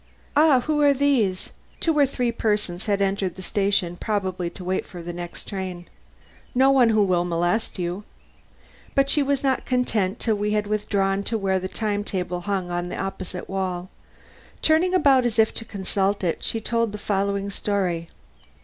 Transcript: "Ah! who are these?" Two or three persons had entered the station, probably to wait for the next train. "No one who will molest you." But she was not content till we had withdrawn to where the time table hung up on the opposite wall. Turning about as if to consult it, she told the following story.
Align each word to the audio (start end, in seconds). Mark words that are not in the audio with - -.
"Ah! 0.35 0.61
who 0.61 0.81
are 0.81 0.95
these?" 0.95 1.51
Two 1.79 1.95
or 1.95 2.07
three 2.07 2.31
persons 2.31 2.87
had 2.87 3.03
entered 3.03 3.35
the 3.35 3.43
station, 3.43 3.97
probably 3.97 4.49
to 4.49 4.63
wait 4.63 4.83
for 4.83 5.03
the 5.03 5.13
next 5.13 5.47
train. 5.47 5.87
"No 6.55 6.71
one 6.71 6.89
who 6.89 7.03
will 7.03 7.23
molest 7.23 7.77
you." 7.77 8.03
But 8.95 9.11
she 9.11 9.21
was 9.21 9.43
not 9.43 9.63
content 9.63 10.17
till 10.19 10.33
we 10.33 10.53
had 10.53 10.65
withdrawn 10.65 11.21
to 11.25 11.37
where 11.37 11.59
the 11.59 11.67
time 11.67 12.03
table 12.03 12.41
hung 12.41 12.71
up 12.71 12.77
on 12.79 12.89
the 12.89 12.97
opposite 12.97 13.47
wall. 13.47 13.91
Turning 14.63 14.95
about 14.95 15.23
as 15.23 15.37
if 15.37 15.53
to 15.53 15.65
consult 15.65 16.23
it, 16.23 16.41
she 16.43 16.59
told 16.59 16.93
the 16.93 16.97
following 16.97 17.51
story. 17.51 18.09